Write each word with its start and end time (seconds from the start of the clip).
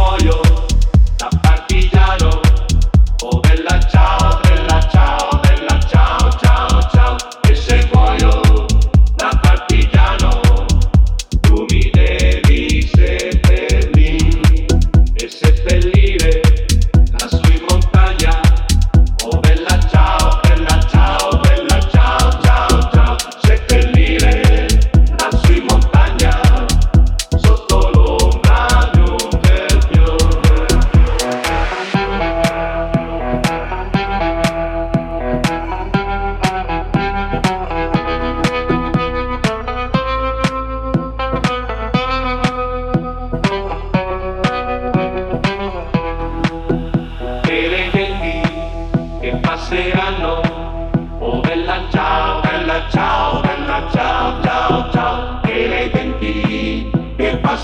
All 0.00 0.18
your. 0.22 0.59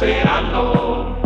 Passeranno, 0.00 1.18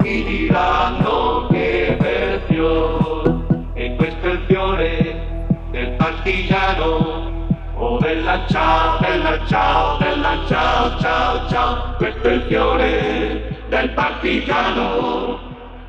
mi 0.00 0.24
diranno 0.24 1.46
che 1.50 1.96
bel 1.98 2.40
fiore, 2.46 3.44
e 3.74 3.94
questo 3.96 4.26
è 4.26 4.30
il 4.30 4.40
fiore 4.46 5.48
del 5.70 5.90
partigiano. 5.92 7.34
Oh 7.74 7.98
bella 7.98 8.44
ciao, 8.48 8.98
bella 9.00 9.38
ciao, 9.46 9.98
bella 9.98 10.38
ciao, 10.48 10.98
ciao, 10.98 11.48
ciao, 11.48 11.94
questo 11.98 12.28
è 12.28 12.32
il 12.32 12.42
fiore 12.48 13.58
del 13.68 13.90
partigiano, 13.90 15.38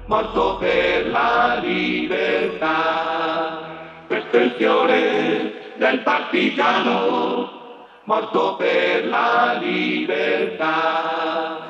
morto 0.05 0.57
per 0.57 1.07
la 1.07 1.59
libertà. 1.63 3.56
Il 4.31 4.53
fiore 4.57 5.73
del 5.77 6.03
partigiano, 6.03 7.49
morto 8.03 8.55
per 8.57 9.07
la 9.07 9.57
libertà. 9.59 11.66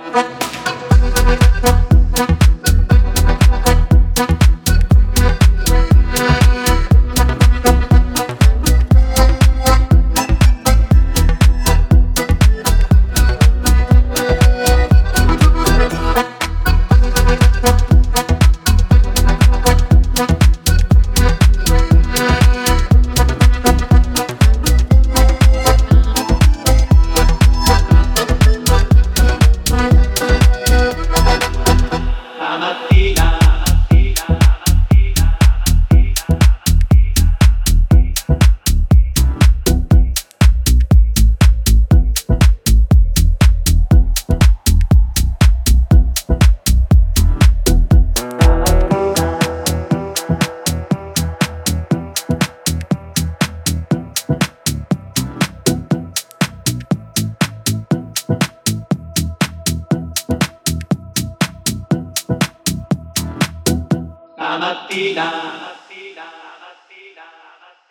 Hasina, 64.97 65.21
Hasina, 65.21 66.25
Hasina, 66.63 67.25
Hasina. 67.61 67.86